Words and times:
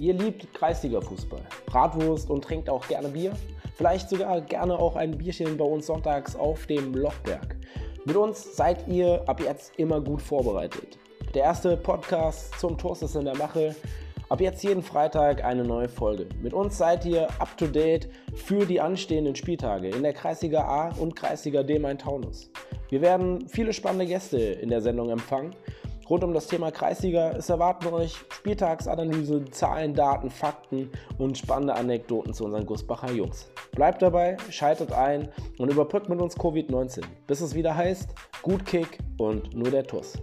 Ihr 0.00 0.14
liebt 0.14 0.54
Kreisliga-Fußball, 0.54 1.42
Bratwurst 1.66 2.30
und 2.30 2.42
trinkt 2.42 2.70
auch 2.70 2.88
gerne 2.88 3.08
Bier? 3.08 3.34
Vielleicht 3.74 4.08
sogar 4.08 4.40
gerne 4.40 4.78
auch 4.78 4.96
ein 4.96 5.18
Bierchen 5.18 5.58
bei 5.58 5.64
uns 5.66 5.88
sonntags 5.88 6.34
auf 6.34 6.66
dem 6.66 6.94
Lochberg. 6.94 7.54
Mit 8.06 8.16
uns 8.16 8.56
seid 8.56 8.88
ihr 8.88 9.22
ab 9.26 9.42
jetzt 9.44 9.78
immer 9.78 10.00
gut 10.00 10.22
vorbereitet. 10.22 10.98
Der 11.34 11.42
erste 11.42 11.76
Podcast 11.76 12.58
zum 12.58 12.78
Toast 12.78 13.02
ist 13.02 13.14
in 13.14 13.26
der 13.26 13.36
Mache. 13.36 13.76
Ab 14.30 14.40
jetzt 14.40 14.64
jeden 14.64 14.82
Freitag 14.82 15.44
eine 15.44 15.64
neue 15.64 15.90
Folge. 15.90 16.26
Mit 16.40 16.54
uns 16.54 16.78
seid 16.78 17.04
ihr 17.04 17.28
up 17.38 17.54
to 17.58 17.66
date 17.66 18.08
für 18.34 18.64
die 18.64 18.80
anstehenden 18.80 19.36
Spieltage 19.36 19.90
in 19.90 20.02
der 20.02 20.14
Kreisliga 20.14 20.62
A 20.62 20.94
und 20.98 21.14
Kreisliga 21.14 21.62
D 21.62 21.78
Main-Taunus. 21.78 22.50
Wir 22.88 23.02
werden 23.02 23.46
viele 23.48 23.74
spannende 23.74 24.06
Gäste 24.06 24.38
in 24.38 24.70
der 24.70 24.80
Sendung 24.80 25.10
empfangen. 25.10 25.54
Rund 26.10 26.24
um 26.24 26.34
das 26.34 26.48
Thema 26.48 26.72
Kreisliga, 26.72 27.30
es 27.36 27.48
erwarten 27.48 27.86
euch 27.86 28.16
Spieltagsanalyse, 28.34 29.44
Zahlen, 29.52 29.94
Daten, 29.94 30.28
Fakten 30.28 30.90
und 31.18 31.38
spannende 31.38 31.76
Anekdoten 31.76 32.34
zu 32.34 32.46
unseren 32.46 32.66
Gusbacher 32.66 33.12
Jungs. 33.12 33.48
Bleibt 33.76 34.02
dabei, 34.02 34.36
schaltet 34.50 34.92
ein 34.92 35.28
und 35.58 35.70
überbrückt 35.70 36.08
mit 36.08 36.20
uns 36.20 36.36
Covid-19, 36.36 37.04
bis 37.28 37.40
es 37.40 37.54
wieder 37.54 37.76
heißt, 37.76 38.08
gut 38.42 38.66
Kick 38.66 38.98
und 39.18 39.54
nur 39.54 39.70
der 39.70 39.84
Tuss. 39.84 40.18